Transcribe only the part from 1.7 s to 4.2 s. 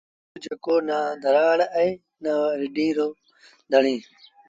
اهي نا رڍينٚ رو ڌڻيٚ